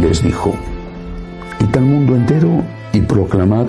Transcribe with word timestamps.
les 0.00 0.22
dijo, 0.22 0.54
Id 1.60 1.76
al 1.76 1.84
mundo 1.84 2.14
entero 2.14 2.64
y 2.92 3.00
proclamad 3.00 3.66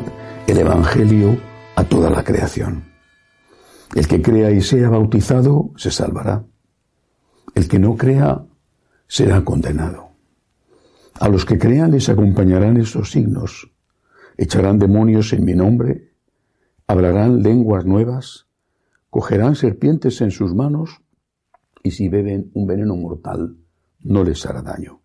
el 0.48 0.60
Evangelio 0.60 1.38
a 1.76 1.84
toda 1.84 2.10
la 2.10 2.24
creación. 2.24 2.84
El 3.96 4.08
que 4.08 4.22
crea 4.22 4.52
y 4.52 4.62
sea 4.62 4.90
bautizado 4.90 5.72
se 5.76 5.90
salvará. 5.90 6.46
El 7.56 7.68
que 7.68 7.80
no 7.80 7.98
crea 7.98 8.46
será 9.08 9.44
condenado. 9.44 10.10
A 11.20 11.28
los 11.30 11.46
que 11.46 11.58
crean 11.58 11.92
les 11.92 12.10
acompañarán 12.10 12.78
esos 12.78 13.12
signos. 13.12 13.72
Echarán 14.38 14.78
demonios 14.78 15.34
en 15.34 15.44
mi 15.44 15.54
nombre, 15.54 16.14
hablarán 16.88 17.42
lenguas 17.42 17.86
nuevas, 17.86 18.48
cogerán 19.10 19.56
serpientes 19.56 20.22
en 20.22 20.32
sus 20.32 20.54
manos 20.54 21.02
y 21.84 21.92
si 21.92 22.08
beben 22.08 22.52
un 22.54 22.68
veneno 22.68 22.96
mortal 22.96 23.58
no 24.02 24.24
les 24.24 24.46
hará 24.46 24.62
daño. 24.62 25.02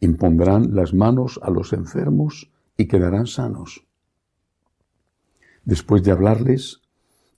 Impondrán 0.00 0.74
las 0.74 0.94
manos 0.94 1.38
a 1.42 1.50
los 1.50 1.72
enfermos 1.72 2.50
y 2.76 2.88
quedarán 2.88 3.26
sanos. 3.26 3.86
Después 5.64 6.02
de 6.02 6.10
hablarles, 6.10 6.80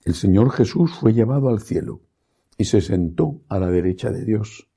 el 0.05 0.15
Señor 0.15 0.51
Jesús 0.51 0.93
fue 0.93 1.13
llevado 1.13 1.49
al 1.49 1.61
cielo 1.61 2.01
y 2.57 2.65
se 2.65 2.81
sentó 2.81 3.41
a 3.49 3.59
la 3.59 3.69
derecha 3.69 4.11
de 4.11 4.25
Dios. 4.25 4.69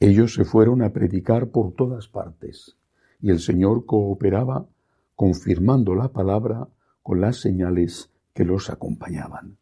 Ellos 0.00 0.34
se 0.34 0.44
fueron 0.44 0.82
a 0.82 0.92
predicar 0.92 1.48
por 1.50 1.74
todas 1.74 2.08
partes 2.08 2.76
y 3.20 3.30
el 3.30 3.40
Señor 3.40 3.86
cooperaba 3.86 4.66
confirmando 5.14 5.94
la 5.94 6.12
palabra 6.12 6.68
con 7.02 7.20
las 7.20 7.40
señales 7.40 8.10
que 8.34 8.44
los 8.44 8.70
acompañaban. 8.70 9.56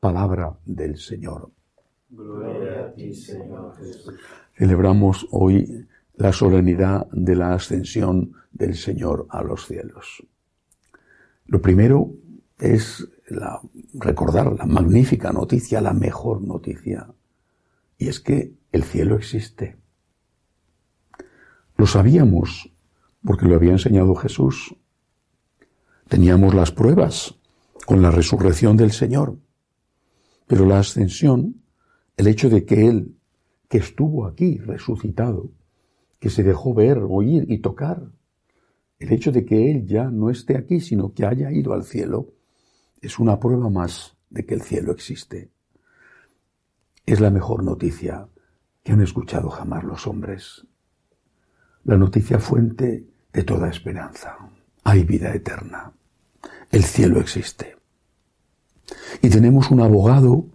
Palabra 0.00 0.58
del 0.64 0.96
Señor. 0.96 1.50
Gloria 2.08 2.86
a 2.86 2.92
ti, 2.94 3.12
Señor 3.12 3.76
Jesús. 3.76 4.14
Celebramos 4.56 5.26
hoy 5.30 5.86
la 6.16 6.32
solemnidad 6.32 7.06
de 7.12 7.36
la 7.36 7.54
ascensión 7.54 8.32
del 8.52 8.74
Señor 8.74 9.26
a 9.30 9.42
los 9.42 9.66
cielos. 9.66 10.26
Lo 11.46 11.60
primero 11.60 12.10
es 12.58 13.06
recordar 13.94 14.52
la 14.52 14.66
magnífica 14.66 15.32
noticia, 15.32 15.80
la 15.80 15.92
mejor 15.92 16.42
noticia, 16.42 17.06
y 17.98 18.08
es 18.08 18.20
que 18.20 18.54
el 18.72 18.82
cielo 18.84 19.16
existe. 19.16 19.76
Lo 21.76 21.86
sabíamos 21.86 22.70
porque 23.24 23.46
lo 23.46 23.56
había 23.56 23.72
enseñado 23.72 24.14
Jesús. 24.14 24.74
Teníamos 26.08 26.54
las 26.54 26.72
pruebas 26.72 27.34
con 27.84 28.00
la 28.00 28.10
resurrección 28.10 28.76
del 28.76 28.92
Señor. 28.92 29.36
Pero 30.46 30.64
la 30.64 30.78
ascensión, 30.78 31.62
el 32.16 32.28
hecho 32.28 32.48
de 32.48 32.64
que 32.64 32.86
Él, 32.86 33.16
que 33.68 33.78
estuvo 33.78 34.26
aquí 34.26 34.58
resucitado, 34.58 35.50
que 36.18 36.30
se 36.30 36.42
dejó 36.42 36.74
ver, 36.74 36.98
oír 36.98 37.44
y 37.48 37.58
tocar, 37.58 38.10
el 38.98 39.12
hecho 39.12 39.32
de 39.32 39.44
que 39.44 39.70
Él 39.70 39.86
ya 39.86 40.04
no 40.10 40.30
esté 40.30 40.56
aquí, 40.56 40.80
sino 40.80 41.12
que 41.12 41.26
haya 41.26 41.50
ido 41.52 41.74
al 41.74 41.84
cielo, 41.84 42.32
es 43.00 43.18
una 43.18 43.38
prueba 43.38 43.68
más 43.68 44.16
de 44.30 44.46
que 44.46 44.54
el 44.54 44.62
cielo 44.62 44.92
existe. 44.92 45.50
Es 47.04 47.20
la 47.20 47.30
mejor 47.30 47.62
noticia 47.62 48.28
que 48.82 48.92
han 48.92 49.02
escuchado 49.02 49.50
jamás 49.50 49.84
los 49.84 50.06
hombres. 50.06 50.66
La 51.84 51.96
noticia 51.96 52.38
fuente 52.38 53.06
de 53.32 53.42
toda 53.44 53.68
esperanza. 53.68 54.36
Hay 54.82 55.04
vida 55.04 55.32
eterna. 55.34 55.92
El 56.70 56.84
cielo 56.84 57.20
existe. 57.20 57.76
Y 59.22 59.28
tenemos 59.28 59.70
un 59.70 59.80
abogado 59.80 60.46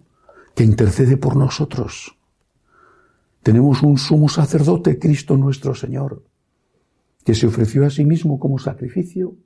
que 0.54 0.64
intercede 0.64 1.16
por 1.16 1.36
nosotros. 1.36 2.18
Tenemos 3.42 3.82
un 3.82 3.98
sumo 3.98 4.28
sacerdote, 4.28 5.00
Cristo 5.00 5.36
nuestro 5.36 5.74
Señor, 5.74 6.22
que 7.24 7.34
se 7.34 7.48
ofreció 7.48 7.84
a 7.84 7.90
sí 7.90 8.04
mismo 8.04 8.38
como 8.38 8.58
sacrificio 8.58 9.36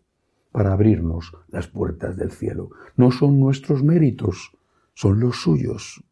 para 0.52 0.74
abrirnos 0.74 1.32
las 1.48 1.66
puertas 1.66 2.14
del 2.16 2.30
cielo. 2.30 2.70
No 2.96 3.10
son 3.10 3.40
nuestros 3.40 3.82
méritos, 3.82 4.52
son 4.92 5.18
los 5.18 5.40
suyos. 5.40 6.04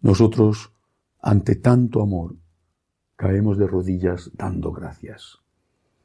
Nosotros, 0.00 0.72
ante 1.20 1.56
tanto 1.56 2.00
amor, 2.00 2.36
caemos 3.16 3.58
de 3.58 3.66
rodillas 3.66 4.30
dando 4.34 4.72
gracias. 4.72 5.38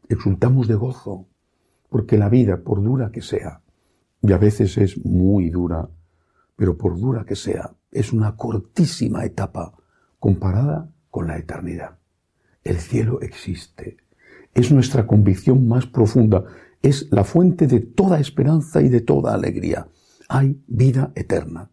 Exultamos 0.09 0.67
de 0.67 0.75
gozo, 0.75 1.25
porque 1.89 2.17
la 2.17 2.27
vida, 2.27 2.63
por 2.63 2.83
dura 2.83 3.11
que 3.11 3.21
sea, 3.21 3.61
y 4.21 4.33
a 4.33 4.37
veces 4.37 4.77
es 4.77 5.05
muy 5.05 5.49
dura, 5.49 5.89
pero 6.57 6.77
por 6.77 6.99
dura 6.99 7.23
que 7.23 7.37
sea, 7.37 7.73
es 7.91 8.11
una 8.11 8.35
cortísima 8.35 9.23
etapa 9.23 9.73
comparada 10.21 10.87
con 11.09 11.27
la 11.27 11.39
eternidad. 11.39 11.97
El 12.63 12.77
cielo 12.77 13.21
existe. 13.21 13.97
Es 14.53 14.71
nuestra 14.71 15.07
convicción 15.07 15.67
más 15.67 15.87
profunda 15.87 16.45
es 16.83 17.11
la 17.11 17.23
fuente 17.23 17.65
de 17.65 17.79
toda 17.79 18.19
esperanza 18.19 18.83
y 18.83 18.89
de 18.89 19.01
toda 19.01 19.33
alegría. 19.33 19.87
Hay 20.29 20.61
vida 20.67 21.11
eterna. 21.15 21.71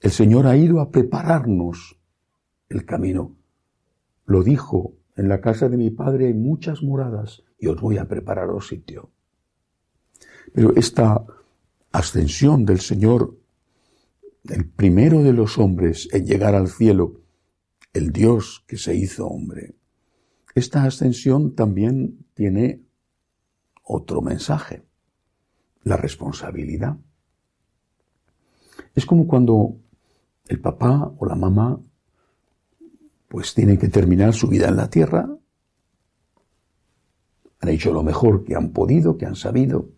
El 0.00 0.10
Señor 0.10 0.48
ha 0.48 0.56
ido 0.56 0.80
a 0.80 0.90
prepararnos 0.90 2.00
el 2.68 2.84
camino. 2.84 3.36
Lo 4.26 4.42
dijo, 4.42 4.94
en 5.16 5.28
la 5.28 5.40
casa 5.40 5.68
de 5.68 5.76
mi 5.76 5.90
Padre 5.90 6.26
hay 6.26 6.34
muchas 6.34 6.82
moradas 6.82 7.44
y 7.60 7.68
os 7.68 7.80
voy 7.80 7.98
a 7.98 8.08
prepararos 8.08 8.66
sitio. 8.66 9.10
Pero 10.52 10.74
esta 10.74 11.24
ascensión 11.92 12.64
del 12.64 12.80
Señor, 12.80 13.36
el 14.48 14.68
primero 14.68 15.22
de 15.22 15.32
los 15.32 15.58
hombres 15.58 16.08
en 16.12 16.26
llegar 16.26 16.56
al 16.56 16.66
cielo, 16.66 17.21
el 17.92 18.12
Dios 18.12 18.64
que 18.66 18.76
se 18.76 18.94
hizo 18.94 19.26
hombre, 19.26 19.74
esta 20.54 20.84
ascensión 20.84 21.54
también 21.54 22.26
tiene 22.34 22.82
otro 23.82 24.20
mensaje, 24.20 24.84
la 25.82 25.96
responsabilidad. 25.96 26.96
Es 28.94 29.06
como 29.06 29.26
cuando 29.26 29.76
el 30.46 30.60
papá 30.60 31.12
o 31.18 31.26
la 31.26 31.34
mamá 31.34 31.80
pues 33.28 33.54
tienen 33.54 33.78
que 33.78 33.88
terminar 33.88 34.34
su 34.34 34.46
vida 34.46 34.68
en 34.68 34.76
la 34.76 34.90
tierra, 34.90 35.26
han 37.60 37.68
hecho 37.68 37.92
lo 37.92 38.02
mejor 38.02 38.44
que 38.44 38.54
han 38.54 38.70
podido, 38.70 39.16
que 39.16 39.24
han 39.24 39.36
sabido, 39.36 39.88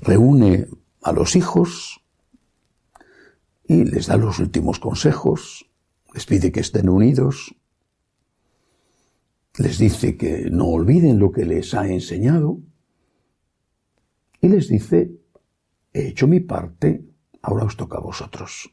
reúne 0.00 0.66
a 1.02 1.12
los 1.12 1.36
hijos 1.36 2.00
y 3.64 3.84
les 3.84 4.06
da 4.06 4.16
los 4.16 4.38
últimos 4.38 4.78
consejos, 4.78 5.68
les 6.16 6.24
pide 6.24 6.50
que 6.50 6.60
estén 6.60 6.88
unidos, 6.88 7.54
les 9.58 9.76
dice 9.76 10.16
que 10.16 10.48
no 10.50 10.64
olviden 10.68 11.18
lo 11.18 11.30
que 11.30 11.44
les 11.44 11.74
ha 11.74 11.86
enseñado 11.86 12.58
y 14.40 14.48
les 14.48 14.66
dice, 14.68 15.12
he 15.92 16.08
hecho 16.08 16.26
mi 16.26 16.40
parte, 16.40 17.04
ahora 17.42 17.66
os 17.66 17.76
toca 17.76 17.98
a 17.98 18.00
vosotros. 18.00 18.72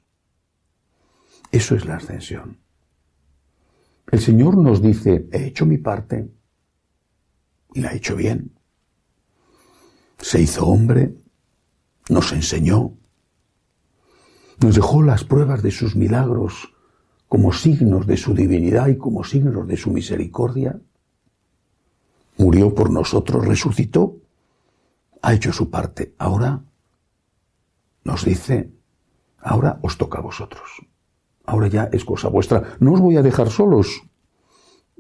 Eso 1.52 1.76
es 1.76 1.84
la 1.86 1.98
ascensión. 1.98 2.59
El 4.10 4.22
Señor 4.22 4.58
nos 4.58 4.81
dice, 4.81 5.28
he 5.34 5.48
hecho 5.48 5.66
mi 5.66 5.80
parte 5.80 6.31
y 7.74 7.81
la 7.81 7.92
he 7.92 7.98
hecho 7.98 8.16
bien. 8.16 8.58
Se 10.18 10.40
hizo 10.40 10.66
hombre, 10.66 11.14
nos 12.08 12.31
enseñó, 12.31 12.98
nos 14.62 14.75
dejó 14.75 15.04
las 15.04 15.25
pruebas 15.25 15.62
de 15.62 15.72
sus 15.72 15.98
milagros 15.98 16.74
como 17.33 17.51
signos 17.51 18.05
de 18.05 18.16
su 18.16 18.35
divinidad 18.35 18.89
y 18.89 18.95
como 18.95 19.23
signos 19.23 19.67
de 19.67 19.75
su 19.75 19.89
misericordia. 19.89 20.79
Murió 22.38 22.75
por 22.75 22.91
nosotros, 22.91 23.47
resucitó, 23.47 24.17
ha 25.19 25.33
hecho 25.33 25.51
su 25.51 25.71
parte. 25.71 26.13
Ahora 26.19 26.63
nos 28.03 28.24
dice, 28.24 28.69
ahora 29.39 29.80
os 29.81 29.97
toca 29.97 30.19
a 30.19 30.21
vosotros. 30.21 30.62
Ahora 31.45 31.69
ya 31.69 31.89
es 31.91 32.06
cosa 32.06 32.27
vuestra. 32.27 32.77
No 32.80 32.94
os 32.94 33.01
voy 33.01 33.18
a 33.18 33.24
dejar 33.24 33.50
solos. 33.50 34.03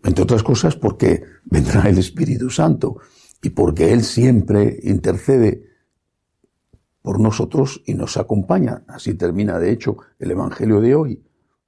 Entre 0.03 0.23
otras 0.23 0.41
cosas 0.41 0.75
porque 0.75 1.21
vendrá 1.45 1.87
el 1.87 1.99
Espíritu 1.99 2.49
Santo 2.49 2.97
y 3.43 3.51
porque 3.51 3.93
Él 3.93 4.03
siempre 4.03 4.79
intercede 4.81 5.69
por 7.03 7.19
nosotros 7.19 7.83
y 7.85 7.93
nos 7.93 8.17
acompaña. 8.17 8.85
Así 8.87 9.13
termina, 9.13 9.59
de 9.59 9.71
hecho, 9.71 9.97
el 10.17 10.31
Evangelio 10.31 10.81
de 10.81 10.95
hoy 10.95 11.23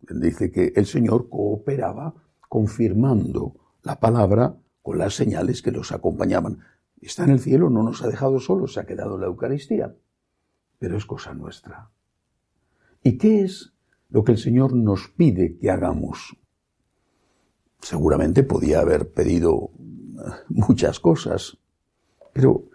dice 0.10 0.52
que 0.52 0.74
el 0.76 0.86
Señor 0.86 1.30
cooperaba 1.30 2.14
confirmando 2.50 3.56
la 3.84 4.00
palabra 4.00 4.58
con 4.82 4.98
las 4.98 5.16
señales 5.16 5.62
que 5.62 5.72
los 5.72 5.92
acompañaban. 5.92 6.60
Está 7.02 7.24
en 7.24 7.32
el 7.32 7.40
cielo, 7.40 7.70
no 7.70 7.84
nos 7.84 8.04
ha 8.04 8.08
dejado 8.08 8.40
solos, 8.40 8.74
se 8.74 8.80
ha 8.80 8.86
quedado 8.86 9.18
la 9.18 9.28
Eucaristía, 9.28 9.96
pero 10.80 10.98
es 10.98 11.06
cosa 11.06 11.34
nuestra. 11.34 11.90
¿Y 13.04 13.18
qué 13.18 13.42
es 13.42 13.74
lo 14.10 14.24
que 14.24 14.34
el 14.34 14.38
Señor 14.38 14.74
nos 14.74 15.10
pide 15.10 15.58
que 15.58 15.70
hagamos? 15.70 16.38
Seguramente 17.82 18.44
podía 18.44 18.80
haber 18.80 19.12
pedido 19.12 19.72
eh, 19.74 20.32
muchas 20.50 21.00
cosas, 21.00 21.58
pero 22.34 22.70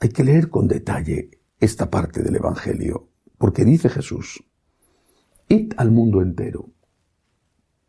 hay 0.00 0.08
que 0.08 0.24
leer 0.24 0.50
con 0.50 0.66
detalle 0.66 1.30
esta 1.60 1.90
parte 1.90 2.22
del 2.22 2.36
Evangelio, 2.36 3.08
porque 3.38 3.64
dice 3.64 3.88
Jesús, 3.88 4.42
Id 5.52 5.72
al 5.78 5.90
mundo 5.90 6.22
entero. 6.22 6.70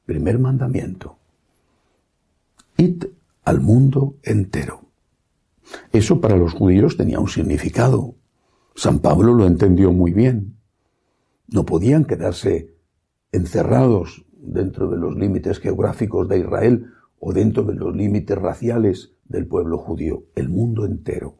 Primer 0.07 0.39
mandamiento. 0.39 1.19
Id 2.75 3.03
al 3.43 3.61
mundo 3.61 4.15
entero. 4.23 4.81
Eso 5.93 6.19
para 6.19 6.37
los 6.37 6.53
judíos 6.53 6.97
tenía 6.97 7.19
un 7.19 7.27
significado. 7.27 8.15
San 8.73 8.97
Pablo 8.97 9.35
lo 9.35 9.45
entendió 9.45 9.91
muy 9.91 10.11
bien. 10.11 10.57
No 11.49 11.63
podían 11.63 12.05
quedarse 12.05 12.73
encerrados 13.31 14.25
dentro 14.31 14.89
de 14.89 14.97
los 14.97 15.15
límites 15.15 15.59
geográficos 15.59 16.27
de 16.27 16.39
Israel 16.39 16.87
o 17.19 17.31
dentro 17.31 17.61
de 17.61 17.75
los 17.75 17.95
límites 17.95 18.39
raciales 18.39 19.13
del 19.25 19.45
pueblo 19.45 19.77
judío, 19.77 20.23
el 20.33 20.49
mundo 20.49 20.83
entero. 20.83 21.37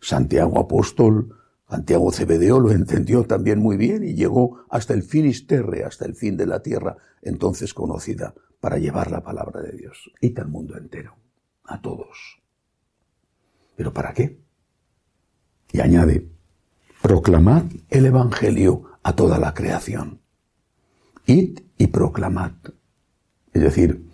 Santiago 0.00 0.58
Apóstol, 0.58 1.36
Santiago 1.68 2.12
Cebedeo 2.12 2.60
lo 2.60 2.70
entendió 2.70 3.24
también 3.24 3.58
muy 3.58 3.76
bien 3.76 4.04
y 4.04 4.14
llegó 4.14 4.64
hasta 4.70 4.94
el 4.94 5.02
Finisterre, 5.02 5.84
hasta 5.84 6.04
el 6.04 6.14
fin 6.14 6.36
de 6.36 6.46
la 6.46 6.62
tierra, 6.62 6.96
entonces 7.22 7.74
conocida, 7.74 8.34
para 8.60 8.78
llevar 8.78 9.10
la 9.10 9.22
palabra 9.22 9.60
de 9.60 9.72
Dios. 9.72 10.10
Y 10.20 10.38
al 10.38 10.48
mundo 10.48 10.76
entero, 10.76 11.16
a 11.64 11.80
todos. 11.80 12.40
¿Pero 13.76 13.92
para 13.92 14.12
qué? 14.12 14.40
Y 15.72 15.80
añade, 15.80 16.28
proclamad 17.02 17.64
el 17.90 18.06
Evangelio 18.06 18.84
a 19.02 19.14
toda 19.14 19.38
la 19.38 19.52
creación. 19.52 20.20
Id 21.26 21.60
y 21.78 21.88
proclamad. 21.88 22.52
Es 23.52 23.62
decir, 23.62 24.06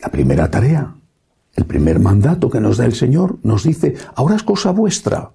la 0.00 0.08
primera 0.08 0.50
tarea, 0.50 0.96
el 1.54 1.66
primer 1.66 2.00
mandato 2.00 2.48
que 2.48 2.60
nos 2.60 2.78
da 2.78 2.86
el 2.86 2.94
Señor, 2.94 3.38
nos 3.42 3.64
dice, 3.64 3.96
ahora 4.14 4.36
es 4.36 4.42
cosa 4.42 4.70
vuestra. 4.70 5.32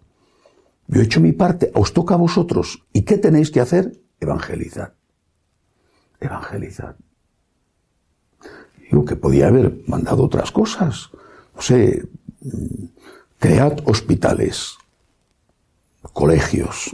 Yo 0.92 1.00
he 1.00 1.06
hecho 1.06 1.22
mi 1.22 1.32
parte, 1.32 1.72
os 1.74 1.94
toca 1.94 2.16
a 2.16 2.18
vosotros. 2.18 2.84
¿Y 2.92 3.04
qué 3.04 3.18
tenéis 3.18 3.50
que 3.50 3.62
hacer? 3.62 3.98
Evangelizar. 4.20 4.94
Evangelizar. 6.20 6.98
Digo 8.90 9.06
que 9.06 9.16
podía 9.16 9.48
haber 9.48 9.74
mandado 9.88 10.26
otras 10.26 10.52
cosas. 10.52 11.10
No 11.56 11.62
sé, 11.62 12.10
cread 13.40 13.80
hospitales, 13.86 14.76
colegios, 16.12 16.94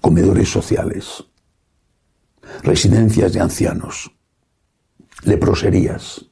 comedores 0.00 0.50
sociales, 0.50 1.24
residencias 2.62 3.34
de 3.34 3.40
ancianos, 3.40 4.12
leproserías. 5.24 6.24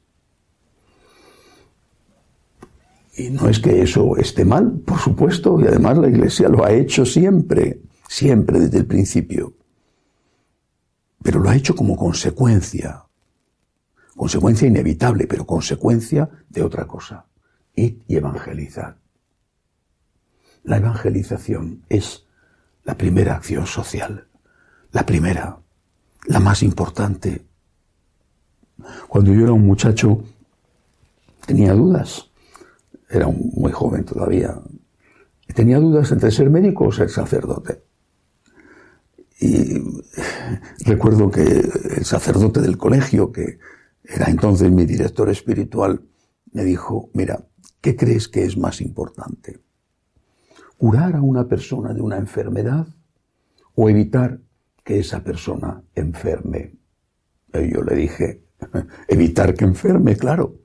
Y 3.17 3.29
no 3.29 3.47
es 3.47 3.59
que 3.59 3.81
eso 3.81 4.17
esté 4.17 4.43
mal, 4.43 4.81
por 4.85 4.99
supuesto, 4.99 5.59
y 5.61 5.67
además 5.67 5.97
la 5.97 6.09
Iglesia 6.09 6.49
lo 6.49 6.65
ha 6.65 6.71
hecho 6.71 7.05
siempre, 7.05 7.81
siempre 8.09 8.59
desde 8.59 8.79
el 8.79 8.85
principio. 8.85 9.53
Pero 11.23 11.39
lo 11.39 11.49
ha 11.49 11.55
hecho 11.55 11.75
como 11.75 11.95
consecuencia, 11.95 13.05
consecuencia 14.17 14.67
inevitable, 14.67 15.27
pero 15.27 15.45
consecuencia 15.45 16.29
de 16.49 16.61
otra 16.61 16.85
cosa. 16.85 17.25
Id 17.73 17.99
y 18.07 18.15
evangelizar. 18.17 18.97
La 20.63 20.77
evangelización 20.77 21.83
es 21.87 22.25
la 22.83 22.97
primera 22.97 23.35
acción 23.35 23.65
social, 23.65 24.27
la 24.91 25.05
primera, 25.05 25.59
la 26.27 26.39
más 26.39 26.63
importante. 26.63 27.45
Cuando 29.07 29.33
yo 29.33 29.43
era 29.43 29.53
un 29.53 29.65
muchacho, 29.65 30.21
tenía 31.45 31.73
dudas. 31.73 32.29
Era 33.09 33.27
muy 33.27 33.71
joven 33.71 34.03
todavía. 34.03 34.59
Tenía 35.53 35.79
dudas 35.79 36.11
entre 36.11 36.31
ser 36.31 36.49
médico 36.49 36.85
o 36.85 36.91
ser 36.91 37.09
sacerdote. 37.09 37.83
Y 39.39 39.81
recuerdo 40.85 41.29
que 41.29 41.41
el 41.41 42.05
sacerdote 42.05 42.61
del 42.61 42.77
colegio, 42.77 43.31
que 43.31 43.59
era 44.03 44.27
entonces 44.27 44.71
mi 44.71 44.85
director 44.85 45.29
espiritual, 45.29 46.01
me 46.51 46.63
dijo, 46.63 47.09
mira, 47.13 47.45
¿qué 47.81 47.95
crees 47.95 48.27
que 48.27 48.45
es 48.45 48.57
más 48.57 48.81
importante? 48.81 49.59
¿Curar 50.77 51.15
a 51.15 51.21
una 51.21 51.47
persona 51.47 51.93
de 51.93 52.01
una 52.01 52.17
enfermedad 52.17 52.87
o 53.75 53.89
evitar 53.89 54.39
que 54.85 54.99
esa 54.99 55.23
persona 55.23 55.83
enferme. 55.95 56.75
Y 57.53 57.73
yo 57.73 57.81
le 57.81 57.95
dije, 57.95 58.43
evitar 59.07 59.53
que 59.53 59.65
enferme, 59.65 60.15
claro. 60.15 60.59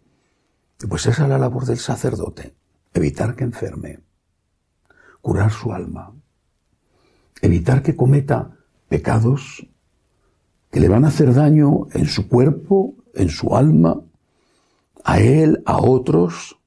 Pues 0.88 1.06
esa 1.06 1.24
es 1.24 1.28
la 1.28 1.38
labor 1.38 1.66
del 1.66 1.78
sacerdote, 1.78 2.54
evitar 2.94 3.36
que 3.36 3.44
enferme, 3.44 4.00
curar 5.20 5.52
su 5.52 5.72
alma, 5.72 6.12
evitar 7.42 7.82
que 7.82 7.96
cometa 7.96 8.56
pecados 8.88 9.66
que 10.70 10.80
le 10.80 10.88
van 10.88 11.04
a 11.04 11.08
hacer 11.08 11.34
daño 11.34 11.88
en 11.92 12.06
su 12.06 12.28
cuerpo, 12.28 12.94
en 13.14 13.28
su 13.28 13.56
alma, 13.56 14.00
a 15.04 15.20
él, 15.20 15.62
a 15.66 15.78
otros, 15.78 16.58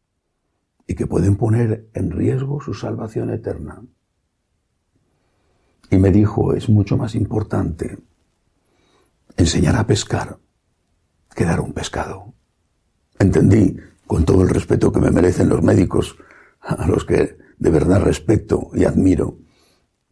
y 0.86 0.96
que 0.96 1.08
pueden 1.08 1.38
poner 1.38 1.90
en 1.94 2.12
riesgo 2.12 2.62
su 2.62 2.74
salvación 2.74 3.30
eterna. 3.30 3.82
Y 5.90 5.98
me 5.98 6.12
dijo, 6.12 6.54
es 6.54 6.70
mucho 6.70 6.98
más 6.98 7.16
importante 7.16 7.98
enseñar 9.38 9.76
a 9.78 9.88
pescar 9.88 10.38
que 11.34 11.46
dar 11.46 11.62
un 11.62 11.74
pescado. 11.74 12.34
Entendí, 13.20 13.78
con 14.14 14.26
todo 14.26 14.44
el 14.44 14.50
respeto 14.50 14.92
que 14.92 15.00
me 15.00 15.10
merecen 15.10 15.50
los 15.50 15.64
médicos, 15.64 16.18
a 16.62 16.86
los 16.86 17.04
que 17.04 17.36
de 17.58 17.70
verdad 17.72 18.00
respeto 18.00 18.70
y 18.76 18.86
admiro, 18.86 19.40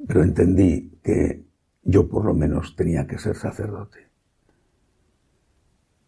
pero 0.07 0.24
entendí 0.24 0.98
que 1.03 1.45
yo 1.83 2.09
por 2.09 2.25
lo 2.25 2.33
menos 2.33 2.75
tenía 2.75 3.06
que 3.06 3.19
ser 3.19 3.36
sacerdote. 3.36 4.09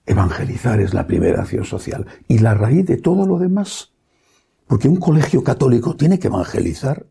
Evangelizar 0.07 0.81
es 0.81 0.95
la 0.95 1.05
primera 1.05 1.43
acción 1.43 1.65
social 1.65 2.07
y 2.27 2.39
la 2.39 2.55
raíz 2.55 2.87
de 2.87 2.97
todo 2.97 3.27
lo 3.27 3.37
demás, 3.37 3.93
porque 4.65 4.89
un 4.89 4.95
colegio 4.95 5.43
católico 5.43 5.95
tiene 5.95 6.17
que 6.17 6.29
evangelizar 6.29 7.05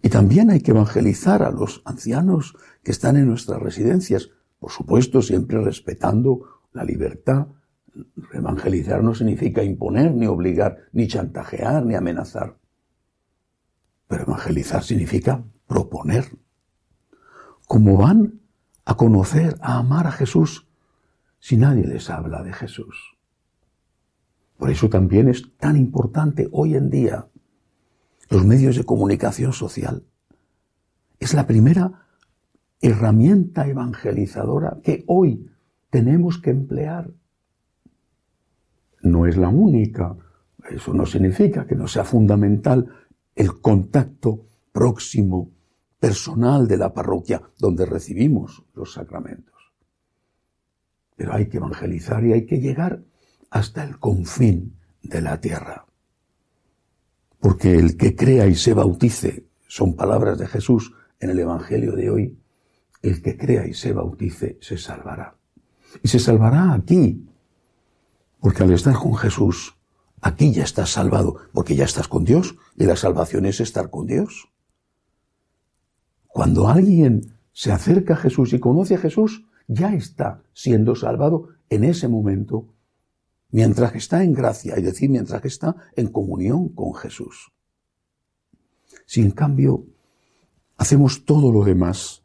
y 0.00 0.10
también 0.10 0.50
hay 0.50 0.60
que 0.60 0.70
evangelizar 0.70 1.42
a 1.42 1.50
los 1.50 1.82
ancianos 1.84 2.54
que 2.84 2.92
están 2.92 3.16
en 3.16 3.26
nuestras 3.26 3.60
residencias, 3.60 4.30
por 4.60 4.70
supuesto 4.70 5.22
siempre 5.22 5.60
respetando 5.60 6.60
la 6.72 6.84
libertad. 6.84 7.48
Evangelizar 8.32 9.02
no 9.02 9.14
significa 9.14 9.62
imponer, 9.62 10.14
ni 10.14 10.26
obligar, 10.26 10.88
ni 10.92 11.06
chantajear, 11.08 11.84
ni 11.84 11.94
amenazar. 11.94 12.58
Pero 14.06 14.22
evangelizar 14.22 14.82
significa 14.82 15.44
proponer. 15.66 16.26
¿Cómo 17.66 17.96
van 17.96 18.40
a 18.84 18.96
conocer, 18.96 19.56
a 19.60 19.78
amar 19.78 20.06
a 20.06 20.12
Jesús 20.12 20.66
si 21.38 21.56
nadie 21.56 21.84
les 21.86 22.08
habla 22.10 22.42
de 22.42 22.52
Jesús? 22.52 23.18
Por 24.56 24.70
eso 24.70 24.88
también 24.88 25.28
es 25.28 25.56
tan 25.56 25.76
importante 25.76 26.48
hoy 26.50 26.74
en 26.74 26.90
día 26.90 27.28
los 28.30 28.44
medios 28.44 28.76
de 28.76 28.84
comunicación 28.84 29.52
social. 29.52 30.04
Es 31.20 31.34
la 31.34 31.46
primera 31.46 32.06
herramienta 32.80 33.66
evangelizadora 33.66 34.78
que 34.82 35.04
hoy 35.06 35.50
tenemos 35.90 36.38
que 36.38 36.50
emplear. 36.50 37.10
No 39.10 39.26
es 39.26 39.36
la 39.36 39.48
única. 39.48 40.16
Eso 40.70 40.92
no 40.92 41.06
significa 41.06 41.66
que 41.66 41.74
no 41.74 41.88
sea 41.88 42.04
fundamental 42.04 42.86
el 43.34 43.60
contacto 43.60 44.46
próximo, 44.72 45.50
personal 45.98 46.68
de 46.68 46.76
la 46.76 46.92
parroquia 46.92 47.42
donde 47.58 47.86
recibimos 47.86 48.64
los 48.74 48.92
sacramentos. 48.92 49.54
Pero 51.16 51.34
hay 51.34 51.48
que 51.48 51.56
evangelizar 51.56 52.24
y 52.24 52.32
hay 52.32 52.46
que 52.46 52.60
llegar 52.60 53.02
hasta 53.50 53.82
el 53.82 53.98
confín 53.98 54.76
de 55.02 55.20
la 55.20 55.40
tierra. 55.40 55.86
Porque 57.40 57.74
el 57.74 57.96
que 57.96 58.14
crea 58.14 58.46
y 58.46 58.54
se 58.54 58.74
bautice, 58.74 59.46
son 59.66 59.94
palabras 59.94 60.38
de 60.38 60.46
Jesús 60.46 60.92
en 61.20 61.30
el 61.30 61.38
Evangelio 61.38 61.92
de 61.92 62.10
hoy, 62.10 62.38
el 63.02 63.22
que 63.22 63.36
crea 63.36 63.66
y 63.66 63.74
se 63.74 63.92
bautice 63.92 64.58
se 64.60 64.76
salvará. 64.76 65.36
Y 66.02 66.08
se 66.08 66.18
salvará 66.18 66.74
aquí, 66.74 67.27
porque 68.40 68.62
al 68.62 68.72
estar 68.72 68.94
con 68.94 69.14
Jesús, 69.16 69.74
aquí 70.20 70.52
ya 70.52 70.64
estás 70.64 70.90
salvado, 70.90 71.36
porque 71.52 71.76
ya 71.76 71.84
estás 71.84 72.08
con 72.08 72.24
Dios, 72.24 72.56
y 72.76 72.84
la 72.84 72.96
salvación 72.96 73.46
es 73.46 73.60
estar 73.60 73.90
con 73.90 74.06
Dios. 74.06 74.48
Cuando 76.26 76.68
alguien 76.68 77.34
se 77.52 77.72
acerca 77.72 78.14
a 78.14 78.18
Jesús 78.18 78.52
y 78.52 78.60
conoce 78.60 78.94
a 78.94 78.98
Jesús, 78.98 79.44
ya 79.66 79.92
está 79.94 80.42
siendo 80.52 80.94
salvado 80.94 81.48
en 81.68 81.84
ese 81.84 82.08
momento 82.08 82.68
mientras 83.50 83.92
que 83.92 83.98
está 83.98 84.22
en 84.22 84.32
gracia, 84.32 84.74
es 84.74 84.84
decir, 84.84 85.10
mientras 85.10 85.40
que 85.40 85.48
está 85.48 85.76
en 85.96 86.08
comunión 86.08 86.68
con 86.68 86.94
Jesús. 86.94 87.52
Si 89.06 89.22
en 89.22 89.30
cambio 89.30 89.86
hacemos 90.76 91.24
todo 91.24 91.50
lo 91.50 91.64
demás, 91.64 92.22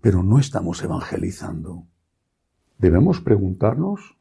pero 0.00 0.22
no 0.22 0.38
estamos 0.38 0.82
evangelizando, 0.82 1.86
debemos 2.78 3.20
preguntarnos 3.20 4.16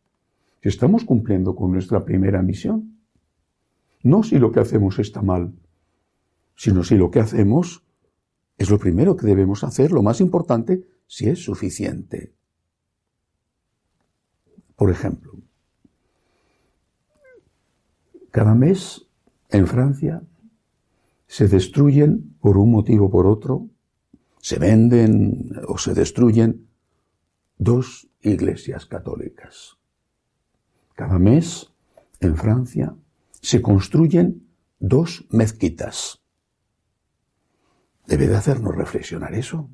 si 0.66 0.70
estamos 0.70 1.06
cumpliendo 1.06 1.56
con 1.56 1.72
nuestra 1.72 2.04
primera 2.04 2.42
misión. 2.42 2.98
No 4.02 4.24
si 4.24 4.40
lo 4.40 4.52
que 4.52 4.62
hacemos 4.62 4.98
está 4.98 5.22
mal, 5.22 5.54
sino 6.56 6.84
si 6.84 6.96
lo 6.96 7.12
que 7.12 7.20
hacemos 7.20 7.86
es 8.58 8.72
lo 8.72 8.80
primero 8.80 9.16
que 9.16 9.28
debemos 9.28 9.64
hacer, 9.64 9.92
lo 9.92 10.02
más 10.02 10.22
importante, 10.22 10.84
si 11.06 11.30
es 11.30 11.44
suficiente. 11.44 12.34
Por 14.76 14.90
ejemplo, 14.90 15.34
Cada 18.32 18.56
mes 18.56 19.06
en 19.50 19.68
Francia 19.68 20.24
se 21.28 21.48
destruyen 21.48 22.36
por 22.42 22.58
un 22.58 22.72
motivo 22.72 23.06
o 23.06 23.12
por 23.12 23.28
otro, 23.28 23.70
se 24.42 24.58
venden 24.58 25.52
o 25.68 25.78
se 25.78 25.94
destruyen 25.94 26.68
dos 27.60 28.10
iglesias 28.22 28.88
católicas. 28.88 29.78
Cada 30.96 31.20
mes 31.20 31.74
en 32.22 32.38
Francia 32.38 32.96
se 33.42 33.62
construyen 33.62 34.48
dos 34.80 35.26
mezquitas. 35.30 36.22
Debe 38.08 38.28
de 38.28 38.38
hacernos 38.38 38.76
reflexionar 38.76 39.34
eso. 39.36 39.70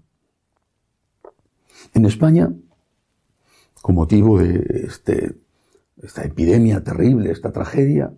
En 1.94 2.06
España, 2.06 2.52
con 3.82 3.96
motivo 3.96 4.40
de 4.40 4.86
este, 4.88 5.38
esta 6.02 6.24
epidemia 6.24 6.84
terrible, 6.84 7.32
esta 7.32 7.52
tragedia, 7.52 8.14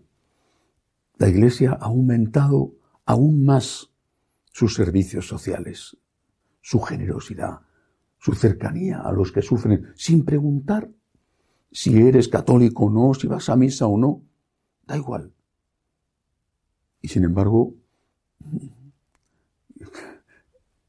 la 1.17 1.27
Iglesia 1.27 1.77
ha 1.79 1.85
aumentado 1.85 2.73
aún 3.05 3.43
más 3.43 3.89
sus 4.51 4.75
servicios 4.75 5.27
sociales, 5.27 5.97
su 6.61 6.79
generosidad, 6.79 7.61
su 8.17 8.33
cercanía 8.33 9.01
a 9.01 9.11
los 9.11 9.33
que 9.33 9.41
sufren, 9.41 9.91
sin 9.95 10.23
preguntar 10.23 10.89
si 11.73 11.97
eres 11.97 12.27
católico 12.27 12.85
o 12.85 12.89
no, 12.89 13.13
si 13.15 13.27
vas 13.27 13.49
a 13.49 13.55
misa 13.55 13.87
o 13.87 13.97
no, 13.97 14.21
da 14.85 14.95
igual. 14.95 15.33
Y 17.01 17.07
sin 17.07 17.23
embargo, 17.23 17.73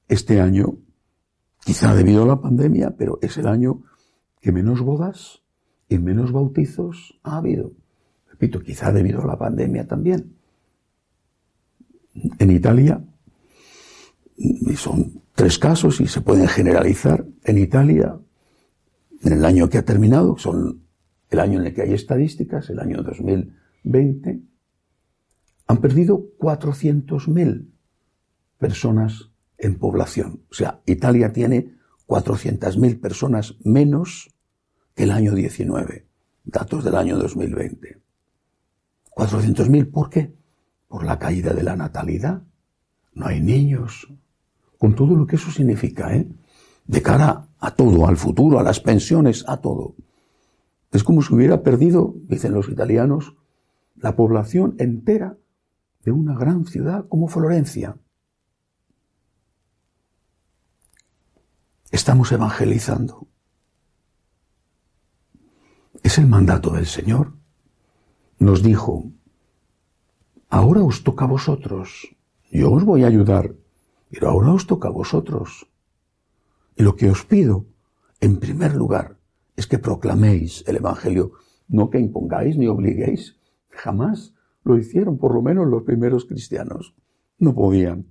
este 0.07 0.41
año, 0.41 0.77
quizá 1.65 1.95
debido 1.95 2.23
a 2.23 2.27
la 2.27 2.41
pandemia, 2.41 2.95
pero 2.97 3.19
es 3.23 3.39
el 3.39 3.49
año 3.49 3.83
que 4.41 4.53
menos 4.53 4.83
bodas 4.83 5.43
y 5.89 5.99
menos 5.99 6.33
bautizos 6.33 7.19
ha 7.23 7.39
habido. 7.39 7.73
Repito, 8.29 8.61
quizá 8.61 8.93
debido 8.93 9.23
a 9.23 9.27
la 9.27 9.39
pandemia 9.39 9.89
también. 9.89 10.37
En 12.39 12.51
Italia, 12.51 13.03
son 14.77 15.23
tres 15.35 15.59
casos 15.59 16.01
y 16.01 16.07
se 16.07 16.21
pueden 16.21 16.47
generalizar, 16.47 17.25
en 17.45 17.59
Italia, 17.59 18.19
en 19.25 19.33
el 19.33 19.45
año 19.45 19.69
que 19.69 19.79
ha 19.79 19.85
terminado, 19.85 20.37
son 20.39 20.85
el 21.31 21.41
año 21.41 21.61
en 21.61 21.67
el 21.67 21.75
que 21.75 21.83
hay 21.83 21.95
estadísticas, 21.95 22.71
el 22.71 22.79
año 22.79 23.03
2020, 23.03 24.43
han 25.67 25.79
perdido 25.79 26.27
400.000 26.39 27.71
personas 28.59 29.31
en 29.59 29.79
población. 29.79 30.43
O 30.51 30.55
sea, 30.55 30.83
Italia 30.87 31.33
tiene 31.33 31.75
400.000 32.07 33.01
personas 33.01 33.57
menos 33.65 34.31
que 34.95 35.05
el 35.05 35.11
año 35.11 35.35
19, 35.35 36.07
datos 36.45 36.85
del 36.85 36.95
año 36.95 37.19
2020. 37.19 37.99
400.000, 39.11 39.91
¿por 39.91 40.11
qué? 40.11 40.35
Por 40.87 41.05
la 41.05 41.19
caída 41.19 41.55
de 41.55 41.63
la 41.63 41.77
natalidad. 41.77 42.43
No 43.15 43.27
hay 43.27 43.41
niños. 43.41 44.07
Con 44.79 44.95
todo 44.95 45.17
lo 45.17 45.27
que 45.27 45.37
eso 45.37 45.51
significa, 45.51 46.15
¿eh? 46.15 46.29
De 46.87 47.01
cara 47.01 47.49
a 47.65 47.75
todo, 47.75 48.07
al 48.07 48.19
futuro, 48.19 48.59
a 48.59 48.63
las 48.63 48.79
pensiones, 48.81 49.45
a 49.49 49.57
todo. 49.57 49.97
Es 50.93 51.03
como 51.03 51.23
si 51.23 51.33
hubiera 51.35 51.63
perdido, 51.63 52.15
dicen 52.29 52.53
los 52.53 52.69
italianos, 52.69 53.37
la 53.97 54.17
población 54.17 54.77
entera 54.79 55.39
de 56.03 56.13
una 56.13 56.37
gran 56.37 56.67
ciudad 56.67 57.09
como 57.09 57.27
Florencia. 57.27 57.97
Estamos 61.91 62.31
evangelizando. 62.33 63.29
Es 66.03 66.19
el 66.19 66.27
mandato 66.27 66.71
del 66.73 66.87
Señor. 66.87 67.33
Nos 68.39 68.63
dijo, 68.63 69.11
ahora 70.51 70.83
os 70.83 71.03
toca 71.03 71.25
a 71.25 71.29
vosotros, 71.29 72.15
yo 72.51 72.71
os 72.73 72.85
voy 72.85 73.05
a 73.05 73.07
ayudar, 73.07 73.55
pero 74.11 74.29
ahora 74.29 74.53
os 74.53 74.67
toca 74.67 74.89
a 74.89 74.93
vosotros. 74.93 75.67
Lo 76.77 76.97
que 76.97 77.09
os 77.09 77.25
pido, 77.25 77.67
en 78.21 78.41
primer 78.41 78.75
lugar, 78.75 79.19
es 79.57 79.69
que 79.69 79.79
proclaméis 79.79 80.65
el 80.67 80.77
Evangelio, 80.77 81.33
no 81.69 81.89
que 81.89 82.01
impongáis 82.01 82.59
ni 82.59 82.67
obliguéis. 82.67 83.39
Jamás 83.69 84.35
lo 84.65 84.77
hicieron, 84.77 85.19
por 85.19 85.35
lo 85.35 85.43
menos 85.43 85.69
los 85.69 85.85
primeros 85.85 86.25
cristianos. 86.25 86.97
No 87.39 87.55
podían. 87.55 88.07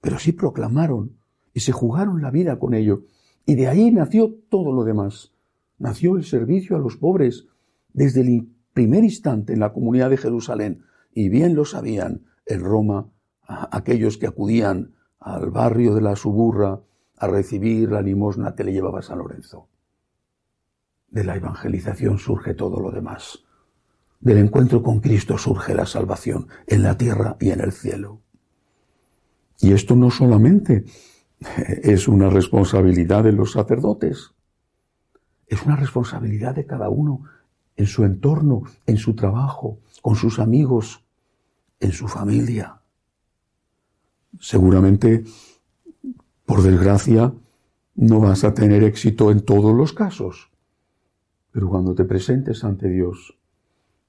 Pero 0.00 0.18
sí 0.18 0.32
proclamaron 0.32 1.18
y 1.52 1.60
se 1.60 1.72
jugaron 1.72 2.22
la 2.22 2.30
vida 2.30 2.58
con 2.58 2.72
ello. 2.72 3.04
Y 3.44 3.56
de 3.56 3.68
ahí 3.68 3.90
nació 3.90 4.34
todo 4.48 4.72
lo 4.72 4.84
demás. 4.84 5.32
Nació 5.78 6.16
el 6.16 6.24
servicio 6.24 6.76
a 6.76 6.80
los 6.80 6.96
pobres 6.96 7.46
desde 7.92 8.22
el 8.22 8.48
primer 8.72 9.04
instante 9.04 9.52
en 9.52 9.60
la 9.60 9.72
comunidad 9.72 10.08
de 10.08 10.16
Jerusalén. 10.16 10.84
Y 11.12 11.28
bien 11.28 11.54
lo 11.54 11.66
sabían 11.66 12.24
en 12.46 12.60
Roma 12.60 13.10
aquellos 13.46 14.16
que 14.16 14.26
acudían 14.26 14.94
al 15.18 15.50
barrio 15.50 15.94
de 15.94 16.00
la 16.00 16.16
Suburra 16.16 16.80
a 17.20 17.26
recibir 17.26 17.92
la 17.92 18.00
limosna 18.00 18.54
que 18.54 18.64
le 18.64 18.72
llevaba 18.72 19.02
San 19.02 19.18
Lorenzo. 19.18 19.68
De 21.08 21.22
la 21.22 21.36
evangelización 21.36 22.18
surge 22.18 22.54
todo 22.54 22.80
lo 22.80 22.90
demás. 22.90 23.44
Del 24.20 24.38
encuentro 24.38 24.82
con 24.82 25.00
Cristo 25.00 25.36
surge 25.36 25.74
la 25.74 25.84
salvación 25.84 26.48
en 26.66 26.82
la 26.82 26.96
tierra 26.96 27.36
y 27.38 27.50
en 27.50 27.60
el 27.60 27.72
cielo. 27.72 28.22
Y 29.60 29.72
esto 29.72 29.94
no 29.96 30.10
solamente 30.10 30.86
es 31.82 32.08
una 32.08 32.30
responsabilidad 32.30 33.24
de 33.24 33.32
los 33.32 33.52
sacerdotes, 33.52 34.32
es 35.46 35.62
una 35.62 35.76
responsabilidad 35.76 36.54
de 36.54 36.64
cada 36.64 36.88
uno 36.88 37.24
en 37.76 37.86
su 37.86 38.04
entorno, 38.04 38.62
en 38.86 38.96
su 38.96 39.14
trabajo, 39.14 39.80
con 40.00 40.16
sus 40.16 40.38
amigos, 40.38 41.04
en 41.80 41.92
su 41.92 42.08
familia. 42.08 42.80
Seguramente, 44.38 45.24
por 46.50 46.64
desgracia, 46.64 47.32
no 47.94 48.18
vas 48.18 48.42
a 48.42 48.54
tener 48.54 48.82
éxito 48.82 49.30
en 49.30 49.42
todos 49.44 49.72
los 49.72 49.92
casos, 49.92 50.50
pero 51.52 51.68
cuando 51.68 51.94
te 51.94 52.04
presentes 52.04 52.64
ante 52.64 52.88
Dios, 52.88 53.38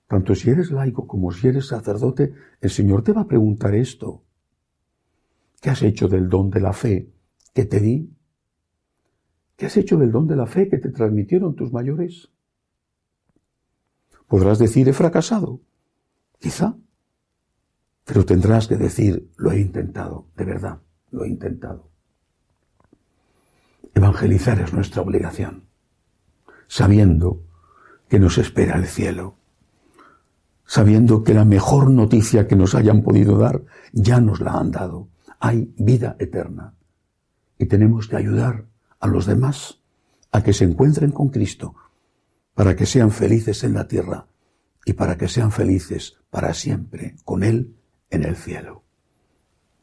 tanto 0.07 0.33
si 0.33 0.49
eres 0.49 0.71
laico 0.71 1.05
como 1.05 1.31
si 1.31 1.49
eres 1.49 1.67
sacerdote, 1.67 2.33
el 2.59 2.71
Señor 2.71 3.03
te 3.03 3.11
va 3.11 3.21
a 3.21 3.27
preguntar 3.27 3.75
esto. 3.75 4.23
¿Qué 5.61 5.69
has 5.69 5.83
hecho 5.83 6.07
del 6.07 6.29
don 6.29 6.49
de 6.49 6.61
la 6.61 6.73
fe 6.73 7.11
que 7.53 7.65
te 7.65 7.79
di? 7.79 8.09
¿Qué 9.55 9.67
has 9.67 9.77
hecho 9.77 9.99
del 9.99 10.11
don 10.11 10.25
de 10.25 10.35
la 10.35 10.47
fe 10.47 10.67
que 10.67 10.79
te 10.79 10.89
transmitieron 10.89 11.55
tus 11.55 11.71
mayores? 11.71 12.31
Podrás 14.25 14.57
decir 14.57 14.89
he 14.89 14.93
fracasado, 14.93 15.61
quizá, 16.39 16.75
pero 18.03 18.25
tendrás 18.25 18.67
que 18.67 18.77
decir 18.77 19.29
lo 19.37 19.51
he 19.51 19.59
intentado, 19.59 20.25
de 20.35 20.45
verdad, 20.45 20.81
lo 21.11 21.23
he 21.23 21.27
intentado. 21.27 21.90
Evangelizar 23.93 24.59
es 24.61 24.73
nuestra 24.73 25.01
obligación, 25.01 25.65
sabiendo 26.67 27.43
que 28.07 28.19
nos 28.19 28.37
espera 28.37 28.77
el 28.77 28.85
cielo, 28.85 29.35
sabiendo 30.65 31.23
que 31.23 31.33
la 31.33 31.45
mejor 31.45 31.89
noticia 31.89 32.47
que 32.47 32.55
nos 32.55 32.75
hayan 32.75 33.03
podido 33.03 33.37
dar 33.37 33.63
ya 33.91 34.21
nos 34.21 34.39
la 34.39 34.53
han 34.53 34.71
dado. 34.71 35.09
Hay 35.39 35.73
vida 35.77 36.15
eterna 36.19 36.75
y 37.57 37.65
tenemos 37.65 38.07
que 38.07 38.15
ayudar 38.15 38.65
a 38.99 39.07
los 39.07 39.25
demás 39.25 39.81
a 40.31 40.43
que 40.43 40.53
se 40.53 40.63
encuentren 40.63 41.11
con 41.11 41.29
Cristo, 41.29 41.75
para 42.53 42.75
que 42.75 42.85
sean 42.85 43.11
felices 43.11 43.63
en 43.63 43.73
la 43.73 43.87
tierra 43.87 44.27
y 44.85 44.93
para 44.93 45.17
que 45.17 45.27
sean 45.27 45.51
felices 45.51 46.17
para 46.29 46.53
siempre 46.53 47.15
con 47.23 47.43
Él 47.43 47.75
en 48.09 48.23
el 48.23 48.35
cielo. 48.35 48.83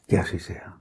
Que 0.06 0.18
así 0.18 0.38
sea. 0.38 0.77